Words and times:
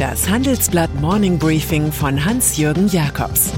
Das 0.00 0.30
Handelsblatt 0.30 0.94
Morning 0.94 1.38
Briefing 1.38 1.92
von 1.92 2.24
Hans-Jürgen 2.24 2.88
Jakobs 2.88 3.52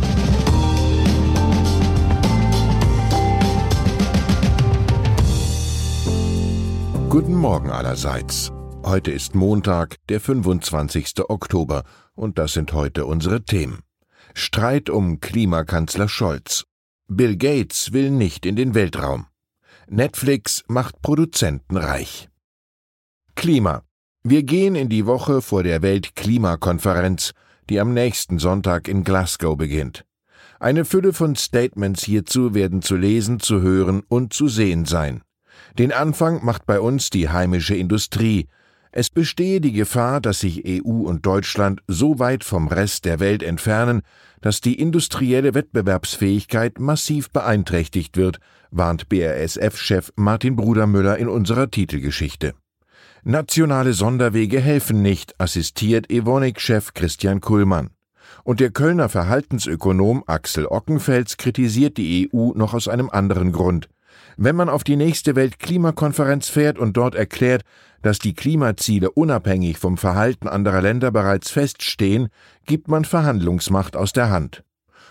Guten 7.09 7.35
Morgen 7.37 7.71
allerseits. 7.71 8.51
Heute 8.85 9.13
ist 9.13 9.37
Montag, 9.37 9.99
der 10.09 10.19
25. 10.19 11.21
Oktober, 11.29 11.85
und 12.17 12.39
das 12.39 12.55
sind 12.55 12.73
heute 12.73 13.07
unsere 13.07 13.45
Themen. 13.45 13.85
Streit 14.35 14.91
um 14.91 15.21
Klimakanzler 15.21 16.09
Scholz. 16.09 16.65
Bill 17.07 17.37
Gates 17.37 17.93
will 17.93 18.11
nicht 18.11 18.47
in 18.47 18.57
den 18.57 18.75
Weltraum. 18.75 19.29
Netflix 19.87 20.65
macht 20.67 21.03
Produzenten 21.03 21.77
reich. 21.77 22.29
Klima. 23.37 23.85
Wir 24.25 24.45
gehen 24.45 24.77
in 24.77 24.89
die 24.89 25.05
Woche 25.07 25.43
vor 25.43 25.65
der 25.65 25.83
Weltklimakonferenz, 25.83 27.33
die 27.69 27.81
am 27.81 27.93
nächsten 27.93 28.39
Sonntag 28.39 28.87
in 28.87 29.03
Glasgow 29.03 29.57
beginnt. 29.57 30.05
Eine 30.61 30.85
Fülle 30.85 31.13
von 31.13 31.35
Statements 31.35 32.05
hierzu 32.05 32.55
werden 32.55 32.83
zu 32.83 32.95
lesen, 32.95 33.41
zu 33.41 33.63
hören 33.63 34.05
und 34.09 34.33
zu 34.33 34.47
sehen 34.47 34.85
sein. 34.85 35.23
Den 35.77 35.91
Anfang 35.91 36.45
macht 36.45 36.67
bei 36.67 36.79
uns 36.79 37.11
die 37.11 37.31
heimische 37.31 37.75
Industrie. 37.75 38.47
Es 38.93 39.11
bestehe 39.11 39.61
die 39.61 39.73
Gefahr, 39.73 40.21
dass 40.21 40.39
sich 40.39 40.63
EU 40.69 41.03
und 41.03 41.27
Deutschland 41.27 41.81
so 41.89 42.21
weit 42.21 42.45
vom 42.45 42.69
Rest 42.69 43.07
der 43.07 43.19
Welt 43.19 43.43
entfernen, 43.43 44.03
dass 44.41 44.61
die 44.61 44.79
industrielle 44.79 45.55
Wettbewerbsfähigkeit 45.55 46.79
massiv 46.79 47.31
beeinträchtigt 47.31 48.17
wird, 48.17 48.39
warnt 48.71 49.09
BASF-Chef 49.09 50.13
Martin 50.15 50.55
Brudermüller 50.55 51.19
in 51.19 51.27
unserer 51.27 51.73
Titelgeschichte. 51.73 52.55
Nationale 53.25 53.93
Sonderwege 53.93 54.59
helfen 54.59 55.01
nicht, 55.01 55.41
assistiert 55.41 56.11
Evonik-Chef 56.11 56.93
Christian 56.93 57.41
Kuhlmann. 57.41 57.91
Und 58.43 58.59
der 58.59 58.71
Kölner 58.71 59.09
Verhaltensökonom 59.09 60.25
Axel 60.27 60.67
Ockenfels 60.67 61.37
kritisiert 61.37 61.99
die 61.99 62.29
EU 62.35 62.51
noch 62.57 62.75
aus 62.75 62.89
einem 62.89 63.11
anderen 63.11 63.53
Grund. 63.53 63.89
Wenn 64.37 64.57
man 64.57 64.69
auf 64.69 64.83
die 64.83 64.97
nächste 64.97 65.37
Weltklimakonferenz 65.37 66.49
fährt 66.49 66.81
und 66.81 66.97
dort 66.97 67.15
erklärt, 67.15 67.63
dass 68.03 68.19
die 68.19 68.35
Klimaziele 68.35 69.13
unabhängig 69.13 69.79
vom 69.79 69.99
Verhalten 69.99 70.49
anderer 70.49 70.83
Länder 70.83 71.13
bereits 71.13 71.49
feststehen, 71.49 72.29
gibt 72.67 72.89
man 72.89 73.05
Verhandlungsmacht 73.05 73.95
aus 73.95 74.13
der 74.13 74.31
Hand. 74.31 74.65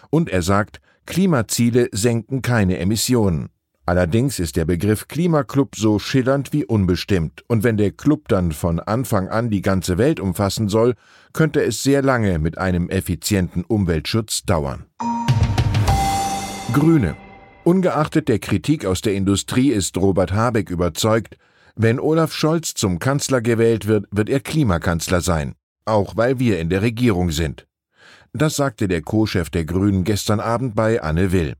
Und 0.10 0.30
er 0.30 0.42
sagt, 0.42 0.82
Klimaziele 1.06 1.88
senken 1.94 2.42
keine 2.42 2.78
Emissionen. 2.78 3.52
Allerdings 3.86 4.40
ist 4.40 4.58
der 4.58 4.66
Begriff 4.66 5.08
Klimaclub 5.08 5.76
so 5.76 5.98
schillernd 5.98 6.54
wie 6.54 6.64
unbestimmt, 6.66 7.44
und 7.48 7.64
wenn 7.64 7.78
der 7.78 7.92
Club 7.92 8.28
dann 8.28 8.52
von 8.52 8.80
Anfang 8.80 9.28
an 9.28 9.50
die 9.50 9.62
ganze 9.62 9.98
Welt 9.98 10.20
umfassen 10.20 10.70
soll, 10.70 10.94
könnte 11.34 11.64
es 11.64 11.82
sehr 11.82 12.04
lange 12.04 12.38
mit 12.38 12.58
einem 12.58 12.90
effizienten 12.90 13.64
Umweltschutz 13.64 14.44
dauern. 14.44 14.86
Grüne. 16.74 17.16
Ungeachtet 17.64 18.28
der 18.28 18.40
Kritik 18.40 18.86
aus 18.86 19.02
der 19.02 19.14
Industrie 19.14 19.72
ist 19.72 19.98
Robert 19.98 20.32
Habeck 20.32 20.70
überzeugt, 20.70 21.38
wenn 21.76 22.00
Olaf 22.00 22.34
Scholz 22.34 22.74
zum 22.74 23.00
Kanzler 23.00 23.42
gewählt 23.42 23.88
wird, 23.88 24.06
wird 24.12 24.30
er 24.30 24.40
Klimakanzler 24.40 25.22
sein, 25.22 25.56
auch 25.86 26.16
weil 26.16 26.40
wir 26.40 26.60
in 26.60 26.70
der 26.70 26.82
Regierung 26.82 27.32
sind. 27.32 27.68
Das 28.34 28.56
sagte 28.56 28.88
der 28.88 29.02
Co-Chef 29.02 29.50
der 29.50 29.66
Grünen 29.66 30.04
gestern 30.04 30.40
Abend 30.40 30.76
bei 30.76 31.02
Anne 31.02 31.32
Will 31.32 31.56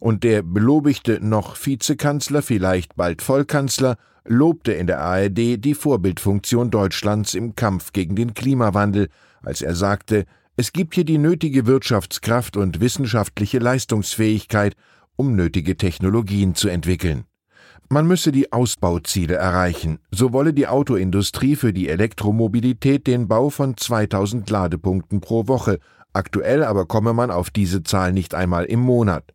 und 0.00 0.24
der 0.24 0.42
belobigte 0.42 1.18
noch 1.20 1.56
Vizekanzler, 1.56 2.42
vielleicht 2.42 2.96
bald 2.96 3.22
Vollkanzler, 3.22 3.96
lobte 4.24 4.72
in 4.72 4.86
der 4.86 5.00
ARD 5.00 5.64
die 5.64 5.74
Vorbildfunktion 5.74 6.70
Deutschlands 6.70 7.34
im 7.34 7.56
Kampf 7.56 7.92
gegen 7.92 8.14
den 8.14 8.34
Klimawandel, 8.34 9.08
als 9.42 9.62
er 9.62 9.74
sagte, 9.74 10.26
es 10.56 10.72
gibt 10.72 10.94
hier 10.94 11.04
die 11.04 11.18
nötige 11.18 11.66
Wirtschaftskraft 11.66 12.56
und 12.56 12.80
wissenschaftliche 12.80 13.58
Leistungsfähigkeit, 13.58 14.74
um 15.16 15.34
nötige 15.36 15.76
Technologien 15.76 16.54
zu 16.54 16.68
entwickeln. 16.68 17.24
Man 17.90 18.06
müsse 18.06 18.32
die 18.32 18.52
Ausbauziele 18.52 19.36
erreichen, 19.36 19.98
so 20.10 20.32
wolle 20.32 20.52
die 20.52 20.66
Autoindustrie 20.66 21.56
für 21.56 21.72
die 21.72 21.88
Elektromobilität 21.88 23.06
den 23.06 23.28
Bau 23.28 23.48
von 23.48 23.76
2000 23.76 24.50
Ladepunkten 24.50 25.20
pro 25.20 25.48
Woche, 25.48 25.78
aktuell 26.12 26.64
aber 26.64 26.84
komme 26.84 27.14
man 27.14 27.30
auf 27.30 27.50
diese 27.50 27.82
Zahl 27.82 28.12
nicht 28.12 28.34
einmal 28.34 28.66
im 28.66 28.80
Monat. 28.80 29.32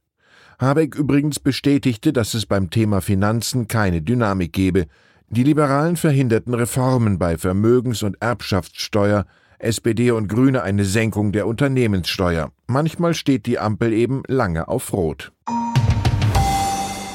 Habeck 0.59 0.96
übrigens 0.96 1.40
bestätigte, 1.40 2.14
dass 2.14 2.34
es 2.34 2.46
beim 2.46 2.69
Thema 2.69 3.02
Finanzen 3.02 3.68
keine 3.68 4.02
Dynamik 4.02 4.53
gebe. 4.53 4.88
Die 5.30 5.44
Liberalen 5.44 5.97
verhinderten 5.97 6.53
Reformen 6.53 7.18
bei 7.18 7.38
Vermögens- 7.38 8.03
und 8.03 8.22
Erbschaftssteuer, 8.22 9.25
SPD 9.58 10.12
und 10.12 10.28
Grüne 10.28 10.62
eine 10.62 10.86
Senkung 10.86 11.31
der 11.31 11.47
Unternehmenssteuer. 11.47 12.52
Manchmal 12.68 13.13
steht 13.13 13.46
die 13.46 13.58
Ampel 13.58 13.94
eben 13.94 14.24
lange 14.28 14.68
auf 14.68 14.94
Rot. 14.94 15.31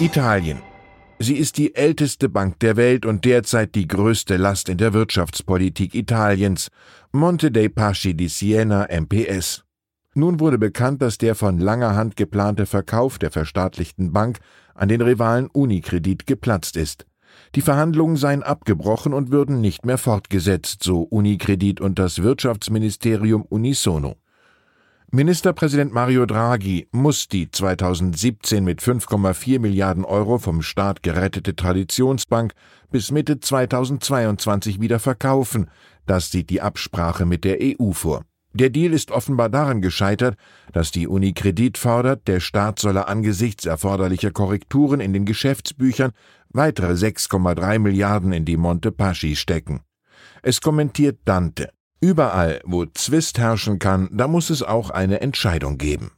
Italien. 0.00 0.59
Sie 1.21 1.34
ist 1.34 1.59
die 1.59 1.75
älteste 1.75 2.28
Bank 2.28 2.60
der 2.60 2.77
Welt 2.77 3.04
und 3.04 3.25
derzeit 3.25 3.75
die 3.75 3.88
größte 3.88 4.37
Last 4.37 4.69
in 4.69 4.78
der 4.78 4.93
Wirtschaftspolitik 4.93 5.94
Italiens. 5.94 6.71
Monte 7.12 7.50
dei 7.50 7.69
Paschi 7.69 8.15
di 8.15 8.28
Siena 8.28 8.87
MPS. 8.88 9.65
Nun 10.19 10.41
wurde 10.41 10.59
bekannt, 10.59 11.01
dass 11.01 11.17
der 11.17 11.37
von 11.37 11.61
langer 11.61 11.95
Hand 11.95 12.17
geplante 12.17 12.67
Verkauf 12.67 13.21
der 13.21 13.31
verstaatlichten 13.31 14.12
Bank 14.12 14.41
an 14.75 14.89
den 14.89 15.01
Rivalen 15.01 15.47
Unicredit 15.47 16.27
geplatzt 16.27 16.77
ist. 16.77 17.06
Die 17.55 17.61
Verhandlungen 17.61 18.17
seien 18.17 18.43
abgebrochen 18.43 19.15
und 19.15 19.31
würden 19.31 19.61
nicht 19.61 19.87
mehr 19.87 19.97
fortgesetzt, 19.97 20.83
so 20.83 21.03
Unicredit 21.03 21.81
und 21.81 22.01
das 22.01 22.21
Wirtschaftsministerium 22.21 23.43
unisono. 23.43 24.17
Ministerpräsident 25.12 25.93
Mario 25.93 26.27
Draghi 26.27 26.89
muss 26.91 27.28
die 27.28 27.53
2017 27.53 28.65
mit 28.65 28.83
5,4 28.83 29.61
Milliarden 29.61 30.05
Euro 30.05 30.39
vom 30.39 30.62
Staat 30.62 31.05
gerettete 31.05 31.55
Traditionsbank 31.55 32.55
bis 32.91 33.12
Mitte 33.12 33.39
2022 33.39 34.81
wieder 34.81 34.99
verkaufen. 34.99 35.71
Das 36.07 36.33
sieht 36.33 36.51
die 36.51 36.61
Absprache 36.61 37.25
mit 37.25 37.45
der 37.45 37.59
EU 37.61 37.93
vor. 37.93 38.25
Der 38.54 38.70
Deal 38.70 38.92
ist 38.92 39.10
offenbar 39.10 39.50
daran 39.50 39.82
gescheitert, 39.82 40.36
dass 40.72 40.91
die 40.91 41.06
Unikredit 41.06 41.76
fordert, 41.76 42.26
der 42.26 42.41
Staat 42.41 42.78
solle 42.78 43.06
angesichts 43.06 43.66
erforderlicher 43.66 44.31
Korrekturen 44.31 45.00
in 45.00 45.12
den 45.12 45.26
Geschäftsbüchern 45.26 46.12
weitere 46.50 46.92
6,3 46.92 47.78
Milliarden 47.78 48.32
in 48.32 48.44
die 48.44 48.56
Monte 48.56 48.91
Paschi 48.91 49.36
stecken. 49.36 49.81
Es 50.42 50.60
kommentiert 50.60 51.19
Dante. 51.25 51.70
Überall, 52.00 52.60
wo 52.64 52.86
Zwist 52.86 53.38
herrschen 53.38 53.78
kann, 53.78 54.09
da 54.12 54.28
muss 54.28 54.50
es 54.50 54.62
auch 54.62 54.91
eine 54.91 55.20
Entscheidung 55.20 55.78
geben. 55.78 56.12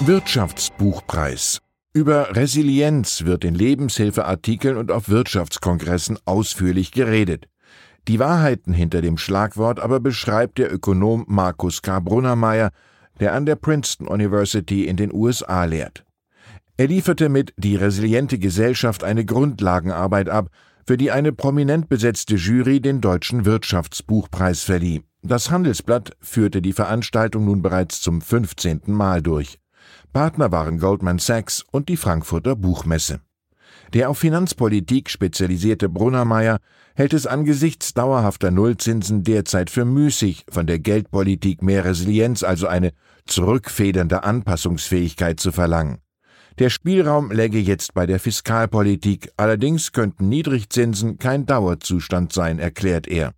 Wirtschaftsbuchpreis. 0.00 1.60
Über 1.92 2.36
Resilienz 2.36 3.24
wird 3.24 3.44
in 3.44 3.54
Lebenshilfeartikeln 3.54 4.76
und 4.76 4.92
auf 4.92 5.08
Wirtschaftskongressen 5.08 6.18
ausführlich 6.24 6.92
geredet. 6.92 7.46
Die 8.08 8.20
Wahrheiten 8.20 8.72
hinter 8.72 9.02
dem 9.02 9.18
Schlagwort 9.18 9.80
aber 9.80 9.98
beschreibt 9.98 10.58
der 10.58 10.72
Ökonom 10.72 11.24
Markus 11.26 11.82
K. 11.82 11.98
Brunnermeier, 11.98 12.70
der 13.18 13.34
an 13.34 13.46
der 13.46 13.56
Princeton 13.56 14.06
University 14.06 14.86
in 14.86 14.96
den 14.96 15.12
USA 15.12 15.64
lehrt. 15.64 16.04
Er 16.76 16.86
lieferte 16.88 17.28
mit 17.28 17.52
Die 17.56 17.74
resiliente 17.74 18.38
Gesellschaft 18.38 19.02
eine 19.02 19.24
Grundlagenarbeit 19.24 20.28
ab, 20.28 20.50
für 20.86 20.96
die 20.96 21.10
eine 21.10 21.32
prominent 21.32 21.88
besetzte 21.88 22.36
Jury 22.36 22.80
den 22.80 23.00
Deutschen 23.00 23.44
Wirtschaftsbuchpreis 23.44 24.62
verlieh. 24.62 25.02
Das 25.22 25.50
Handelsblatt 25.50 26.12
führte 26.20 26.62
die 26.62 26.72
Veranstaltung 26.72 27.46
nun 27.46 27.60
bereits 27.60 28.00
zum 28.00 28.20
15. 28.20 28.82
Mal 28.86 29.20
durch. 29.22 29.58
Partner 30.12 30.52
waren 30.52 30.78
Goldman 30.78 31.18
Sachs 31.18 31.64
und 31.72 31.88
die 31.88 31.96
Frankfurter 31.96 32.54
Buchmesse. 32.54 33.20
Der 33.94 34.10
auf 34.10 34.18
Finanzpolitik 34.18 35.10
spezialisierte 35.10 35.88
Brunnermeier 35.88 36.58
hält 36.94 37.12
es 37.12 37.26
angesichts 37.26 37.94
dauerhafter 37.94 38.50
Nullzinsen 38.50 39.22
derzeit 39.22 39.70
für 39.70 39.84
müßig, 39.84 40.44
von 40.50 40.66
der 40.66 40.78
Geldpolitik 40.78 41.62
mehr 41.62 41.84
Resilienz, 41.84 42.42
also 42.42 42.66
eine 42.66 42.92
zurückfedernde 43.26 44.24
Anpassungsfähigkeit 44.24 45.38
zu 45.40 45.52
verlangen. 45.52 45.98
Der 46.58 46.70
Spielraum 46.70 47.30
läge 47.30 47.58
jetzt 47.58 47.92
bei 47.92 48.06
der 48.06 48.18
Fiskalpolitik, 48.18 49.30
allerdings 49.36 49.92
könnten 49.92 50.28
Niedrigzinsen 50.30 51.18
kein 51.18 51.44
Dauerzustand 51.44 52.32
sein, 52.32 52.58
erklärt 52.58 53.06
er. 53.06 53.34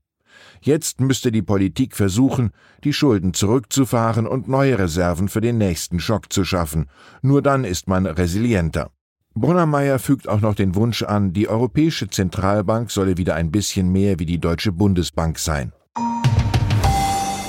Jetzt 0.61 1.01
müsste 1.01 1.33
die 1.33 1.43
Politik 1.43 1.97
versuchen, 1.97 2.53
die 2.85 2.93
Schulden 2.93 3.35
zurückzufahren 3.35 4.27
und 4.27 4.49
neue 4.49 4.79
Reserven 4.79 5.29
für 5.29 5.41
den 5.41 5.59
nächsten 5.59 5.99
Schock 5.99 6.33
zu 6.33 6.45
schaffen. 6.45 6.87
Nur 7.23 7.43
dann 7.43 7.65
ist 7.65 7.89
man 7.89 8.07
resilienter. 8.07 8.91
Brunnermeier 9.40 9.99
fügt 9.99 10.29
auch 10.29 10.40
noch 10.40 10.55
den 10.55 10.75
Wunsch 10.75 11.02
an, 11.02 11.32
die 11.32 11.49
Europäische 11.49 12.08
Zentralbank 12.08 12.90
solle 12.90 13.17
wieder 13.19 13.37
ein 13.37 13.50
bisschen 13.50 13.90
mehr 13.90 14.19
wie 14.19 14.26
die 14.26 14.40
Deutsche 14.40 14.73
Bundesbank 14.73 15.38
sein. 15.38 15.73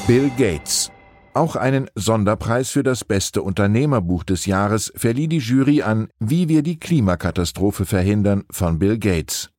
Bill 0.05 0.31
Gates. 0.37 0.91
Auch 1.33 1.55
einen 1.55 1.89
Sonderpreis 1.95 2.69
für 2.69 2.83
das 2.83 3.03
beste 3.05 3.41
Unternehmerbuch 3.41 4.23
des 4.23 4.45
Jahres 4.45 4.91
verlieh 4.95 5.27
die 5.27 5.37
Jury 5.37 5.81
an 5.81 6.09
Wie 6.19 6.49
wir 6.49 6.63
die 6.63 6.79
Klimakatastrophe 6.79 7.85
verhindern 7.85 8.43
von 8.51 8.79
Bill 8.79 8.97
Gates. 8.97 9.49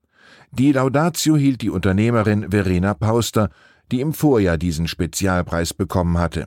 Die 0.53 0.73
Laudatio 0.73 1.37
hielt 1.37 1.63
die 1.63 1.71
Unternehmerin 1.71 2.51
Verena 2.51 2.95
Pauster, 2.95 3.51
die 3.91 4.01
im 4.01 4.13
Vorjahr 4.13 4.59
diesen 4.59 4.89
Spezialpreis 4.89 5.75
bekommen 5.75 6.19
hatte. 6.19 6.47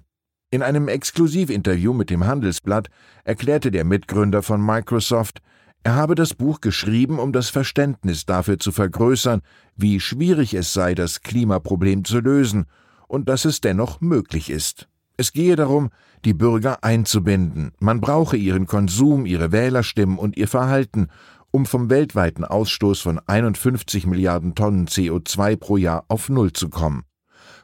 In 0.51 0.61
einem 0.61 0.87
Exklusivinterview 0.87 1.93
mit 1.93 2.09
dem 2.09 2.25
Handelsblatt 2.25 2.89
erklärte 3.23 3.71
der 3.71 3.85
Mitgründer 3.85 4.43
von 4.43 4.63
Microsoft, 4.63 5.41
er 5.83 5.95
habe 5.95 6.15
das 6.15 6.33
Buch 6.33 6.61
geschrieben, 6.61 7.19
um 7.19 7.33
das 7.33 7.49
Verständnis 7.49 8.25
dafür 8.25 8.57
zu 8.57 8.71
vergrößern, 8.71 9.41
wie 9.75 9.99
schwierig 9.99 10.53
es 10.53 10.71
sei, 10.71 10.95
das 10.95 11.21
Klimaproblem 11.21 12.05
zu 12.05 12.19
lösen 12.19 12.65
und 13.07 13.27
dass 13.27 13.43
es 13.43 13.59
dennoch 13.59 13.99
möglich 13.99 14.49
ist. 14.49 14.87
Es 15.17 15.33
gehe 15.33 15.55
darum, 15.55 15.89
die 16.25 16.33
Bürger 16.33 16.83
einzubinden. 16.83 17.73
Man 17.79 17.99
brauche 17.99 18.37
ihren 18.37 18.65
Konsum, 18.65 19.25
ihre 19.25 19.51
Wählerstimmen 19.51 20.17
und 20.17 20.37
ihr 20.37 20.47
Verhalten, 20.47 21.09
um 21.51 21.65
vom 21.65 21.89
weltweiten 21.89 22.45
Ausstoß 22.45 23.01
von 23.01 23.19
51 23.19 24.07
Milliarden 24.07 24.55
Tonnen 24.55 24.87
CO2 24.87 25.57
pro 25.57 25.77
Jahr 25.77 26.05
auf 26.07 26.29
Null 26.29 26.53
zu 26.53 26.69
kommen. 26.69 27.03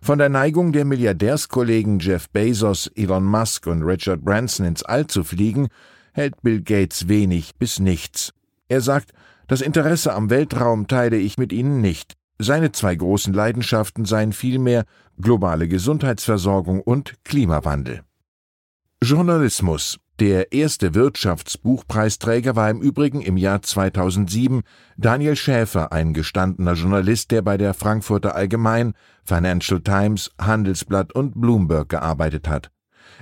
Von 0.02 0.20
der 0.20 0.30
Neigung 0.30 0.74
der 0.74 0.86
Milliardärskollegen 0.86 2.00
Jeff 2.00 2.30
Bezos, 2.30 2.88
Elon 2.96 3.26
Musk 3.26 3.66
und 3.66 3.82
Richard 3.82 4.24
Branson 4.24 4.66
ins 4.66 4.84
All 4.84 5.08
zu 5.08 5.24
fliegen, 5.24 5.70
hält 6.14 6.42
Bill 6.42 6.62
Gates 6.62 7.08
wenig 7.08 7.56
bis 7.56 7.80
nichts. 7.80 8.34
Er 8.68 8.82
sagt, 8.82 9.12
das 9.48 9.62
Interesse 9.62 10.14
am 10.14 10.30
Weltraum 10.30 10.88
teile 10.88 11.18
ich 11.18 11.38
mit 11.38 11.52
Ihnen 11.52 11.82
nicht. 11.82 12.16
Seine 12.38 12.72
zwei 12.72 12.96
großen 12.96 13.34
Leidenschaften 13.34 14.06
seien 14.06 14.32
vielmehr 14.32 14.86
globale 15.20 15.68
Gesundheitsversorgung 15.68 16.82
und 16.82 17.16
Klimawandel. 17.24 18.02
Journalismus 19.04 20.00
der 20.20 20.52
erste 20.52 20.96
Wirtschaftsbuchpreisträger 20.96 22.58
war 22.58 22.70
im 22.70 22.82
Übrigen 22.82 23.22
im 23.22 23.38
Jahr 23.38 23.62
2007 23.62 24.64
Daniel 24.98 25.38
Schäfer, 25.38 25.94
ein 25.94 26.14
gestandener 26.14 26.74
Journalist, 26.74 27.32
der 27.32 27.42
bei 27.42 27.56
der 27.56 27.74
Frankfurter 27.74 28.36
Allgemein, 28.36 28.96
Financial 29.24 29.80
Times, 29.80 30.30
Handelsblatt 30.38 31.14
und 31.14 31.40
Bloomberg 31.40 31.88
gearbeitet 31.88 32.50
hat. 32.50 32.70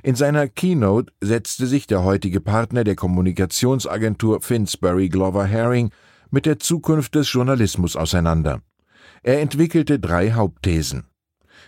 In 0.04 0.16
seiner 0.16 0.48
Keynote 0.48 1.12
setzte 1.22 1.68
sich 1.68 1.88
der 1.88 2.04
heutige 2.04 2.42
Partner 2.42 2.84
der 2.84 2.96
Kommunikationsagentur 2.96 4.42
Finsbury 4.42 5.10
Glover 5.10 5.46
Herring 5.46 5.92
mit 6.30 6.46
der 6.46 6.60
Zukunft 6.60 7.16
des 7.16 7.32
Journalismus 7.32 7.96
auseinander. 7.96 8.62
Er 9.24 9.42
entwickelte 9.42 10.00
drei 10.00 10.32
Hauptthesen. 10.32 11.06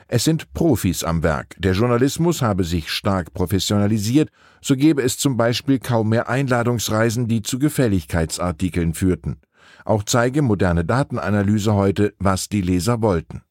Es 0.07 0.23
sind 0.23 0.53
Profis 0.53 1.03
am 1.03 1.23
Werk. 1.23 1.55
Der 1.59 1.73
Journalismus 1.73 2.41
habe 2.41 2.63
sich 2.63 2.89
stark 2.89 3.33
professionalisiert, 3.33 4.29
so 4.61 4.75
gebe 4.75 5.03
es 5.03 5.17
zum 5.17 5.37
Beispiel 5.37 5.79
kaum 5.79 6.09
mehr 6.09 6.29
Einladungsreisen, 6.29 7.27
die 7.27 7.41
zu 7.41 7.59
Gefälligkeitsartikeln 7.59 8.93
führten. 8.93 9.39
Auch 9.85 10.03
zeige 10.03 10.41
moderne 10.41 10.83
Datenanalyse 10.83 11.73
heute, 11.73 12.13
was 12.19 12.49
die 12.49 12.61
Leser 12.61 13.01
wollten. 13.01 13.43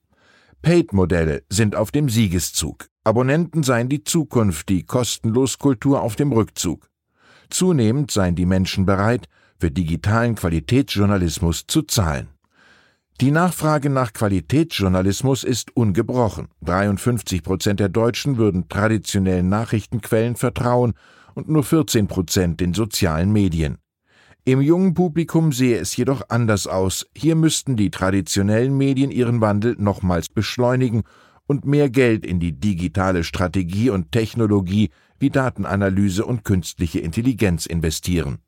Paid-Modelle 0.62 1.44
sind 1.48 1.76
auf 1.76 1.92
dem 1.92 2.08
Siegeszug. 2.08 2.88
Abonnenten 3.08 3.62
seien 3.62 3.88
die 3.88 4.04
Zukunft, 4.04 4.68
die 4.68 4.82
kostenlos 4.82 5.58
Kultur 5.58 6.02
auf 6.02 6.14
dem 6.14 6.30
Rückzug. 6.30 6.90
Zunehmend 7.48 8.10
seien 8.10 8.34
die 8.34 8.44
Menschen 8.44 8.84
bereit, 8.84 9.28
für 9.58 9.70
digitalen 9.70 10.34
Qualitätsjournalismus 10.34 11.66
zu 11.66 11.80
zahlen. 11.80 12.28
Die 13.22 13.30
Nachfrage 13.30 13.88
nach 13.88 14.12
Qualitätsjournalismus 14.12 15.42
ist 15.42 15.74
ungebrochen. 15.74 16.48
53 16.60 17.42
Prozent 17.42 17.80
der 17.80 17.88
Deutschen 17.88 18.36
würden 18.36 18.68
traditionellen 18.68 19.48
Nachrichtenquellen 19.48 20.36
vertrauen 20.36 20.92
und 21.34 21.48
nur 21.48 21.64
14 21.64 22.08
Prozent 22.08 22.60
den 22.60 22.74
sozialen 22.74 23.32
Medien. 23.32 23.78
Im 24.44 24.60
jungen 24.60 24.92
Publikum 24.92 25.52
sehe 25.52 25.78
es 25.78 25.96
jedoch 25.96 26.20
anders 26.28 26.66
aus. 26.66 27.06
Hier 27.16 27.36
müssten 27.36 27.76
die 27.76 27.90
traditionellen 27.90 28.76
Medien 28.76 29.10
ihren 29.10 29.40
Wandel 29.40 29.76
nochmals 29.78 30.28
beschleunigen 30.28 31.04
und 31.48 31.64
mehr 31.64 31.90
Geld 31.90 32.24
in 32.24 32.38
die 32.38 32.52
digitale 32.52 33.24
Strategie 33.24 33.90
und 33.90 34.12
Technologie 34.12 34.90
wie 35.18 35.30
Datenanalyse 35.30 36.24
und 36.24 36.44
künstliche 36.44 37.00
Intelligenz 37.00 37.66
investieren. 37.66 38.38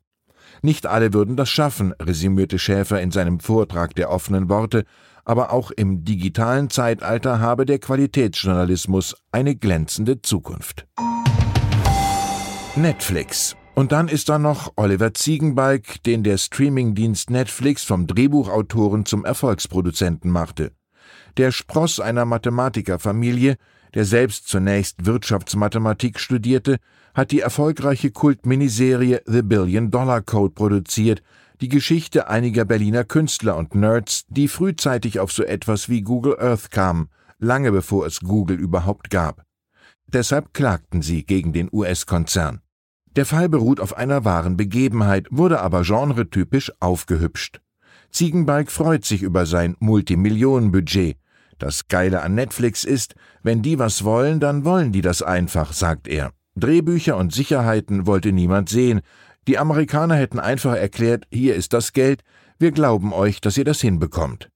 Nicht 0.61 0.85
alle 0.85 1.13
würden 1.13 1.35
das 1.35 1.49
schaffen, 1.49 1.93
resümierte 2.01 2.59
Schäfer 2.59 3.01
in 3.01 3.11
seinem 3.11 3.39
Vortrag 3.39 3.95
der 3.95 4.11
offenen 4.11 4.47
Worte, 4.47 4.85
aber 5.25 5.51
auch 5.51 5.71
im 5.71 6.05
digitalen 6.05 6.69
Zeitalter 6.69 7.39
habe 7.39 7.65
der 7.65 7.79
Qualitätsjournalismus 7.79 9.15
eine 9.31 9.55
glänzende 9.55 10.21
Zukunft. 10.21 10.87
Netflix. 12.75 13.55
Und 13.73 13.91
dann 13.91 14.07
ist 14.09 14.29
da 14.29 14.37
noch 14.37 14.73
Oliver 14.75 15.13
Ziegenbalg, 15.13 16.03
den 16.03 16.23
der 16.23 16.37
Streamingdienst 16.37 17.29
Netflix 17.29 17.83
vom 17.83 18.05
Drehbuchautoren 18.05 19.05
zum 19.05 19.25
Erfolgsproduzenten 19.25 20.29
machte. 20.29 20.71
Der 21.37 21.51
Spross 21.51 21.99
einer 21.99 22.25
Mathematikerfamilie, 22.25 23.57
der 23.93 24.05
selbst 24.05 24.47
zunächst 24.47 25.05
Wirtschaftsmathematik 25.05 26.19
studierte, 26.19 26.77
hat 27.13 27.31
die 27.31 27.41
erfolgreiche 27.41 28.11
Kultminiserie 28.11 29.21
The 29.25 29.41
Billion 29.41 29.91
Dollar 29.91 30.21
Code 30.21 30.53
produziert, 30.53 31.21
die 31.61 31.69
Geschichte 31.69 32.27
einiger 32.27 32.65
Berliner 32.65 33.03
Künstler 33.03 33.55
und 33.55 33.75
Nerds, 33.75 34.25
die 34.29 34.47
frühzeitig 34.47 35.19
auf 35.19 35.31
so 35.31 35.43
etwas 35.43 35.89
wie 35.89 36.01
Google 36.01 36.37
Earth 36.39 36.71
kamen, 36.71 37.09
lange 37.37 37.71
bevor 37.71 38.05
es 38.05 38.19
Google 38.21 38.57
überhaupt 38.57 39.09
gab. 39.09 39.43
Deshalb 40.07 40.53
klagten 40.53 41.01
sie 41.01 41.23
gegen 41.23 41.53
den 41.53 41.69
US-Konzern. 41.71 42.61
Der 43.15 43.25
Fall 43.25 43.49
beruht 43.49 43.79
auf 43.79 43.95
einer 43.95 44.25
wahren 44.25 44.57
Begebenheit, 44.57 45.27
wurde 45.31 45.61
aber 45.61 45.83
genretypisch 45.83 46.71
aufgehübscht. 46.79 47.61
Ziegenbalg 48.11 48.71
freut 48.71 49.05
sich 49.05 49.21
über 49.21 49.45
sein 49.45 49.75
Multimillionenbudget. 49.79 51.17
Das 51.57 51.87
Geile 51.87 52.21
an 52.21 52.35
Netflix 52.35 52.83
ist, 52.83 53.15
wenn 53.43 53.61
die 53.61 53.79
was 53.79 54.03
wollen, 54.03 54.39
dann 54.39 54.65
wollen 54.65 54.91
die 54.91 55.01
das 55.01 55.21
einfach, 55.21 55.73
sagt 55.73 56.07
er. 56.07 56.31
Drehbücher 56.55 57.15
und 57.15 57.33
Sicherheiten 57.33 58.07
wollte 58.07 58.31
niemand 58.31 58.69
sehen. 58.69 59.01
Die 59.47 59.57
Amerikaner 59.57 60.15
hätten 60.15 60.39
einfach 60.39 60.75
erklärt, 60.75 61.25
hier 61.31 61.55
ist 61.55 61.73
das 61.73 61.93
Geld, 61.93 62.23
wir 62.59 62.71
glauben 62.71 63.13
euch, 63.13 63.41
dass 63.41 63.57
ihr 63.57 63.63
das 63.63 63.81
hinbekommt. 63.81 64.49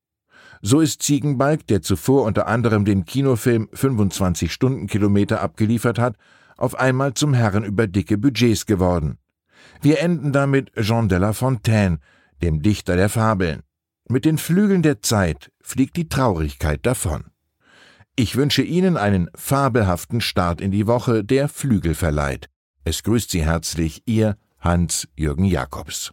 So 0.61 0.79
ist 0.79 1.01
Ziegenbalg, 1.03 1.67
der 1.67 1.81
zuvor 1.81 2.23
unter 2.23 2.47
anderem 2.47 2.85
den 2.85 3.05
Kinofilm 3.05 3.69
25 3.71 4.51
Stundenkilometer 4.51 5.41
abgeliefert 5.41 5.99
hat, 5.99 6.15
auf 6.57 6.75
einmal 6.75 7.13
zum 7.13 7.33
Herren 7.33 7.63
über 7.63 7.87
dicke 7.87 8.17
Budgets 8.17 8.65
geworden. 8.65 9.17
Wir 9.81 9.99
enden 9.99 10.31
damit 10.31 10.71
Jean 10.75 11.07
de 11.09 11.19
La 11.19 11.33
Fontaine, 11.33 11.99
dem 12.45 12.61
Dichter 12.61 12.95
der 12.95 13.09
Fabeln. 13.09 13.63
Mit 14.07 14.23
den 14.23 14.37
Flügeln 14.37 14.83
der 14.83 15.01
Zeit 15.01 15.51
fliegt 15.61 15.97
die 15.97 16.07
Traurigkeit 16.07 16.85
davon. 16.85 17.25
Ich 18.15 18.35
wünsche 18.35 18.61
Ihnen 18.61 18.97
einen 18.97 19.29
fabelhaften 19.35 20.21
Start 20.21 20.61
in 20.61 20.69
die 20.71 20.85
Woche, 20.85 21.23
der 21.23 21.49
Flügel 21.49 21.95
verleiht. 21.95 22.47
Es 22.83 23.01
grüßt 23.01 23.31
Sie 23.31 23.43
herzlich 23.43 24.03
Ihr 24.05 24.37
Hans-Jürgen 24.59 25.45
Jakobs. 25.45 26.11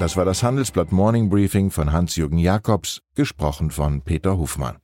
Das 0.00 0.16
war 0.16 0.24
das 0.24 0.42
Handelsblatt 0.42 0.90
Morning 0.90 1.30
Briefing 1.30 1.70
von 1.70 1.92
Hans-Jürgen 1.92 2.38
Jakobs, 2.38 3.00
gesprochen 3.14 3.70
von 3.70 4.02
Peter 4.02 4.36
Hofmann. 4.36 4.78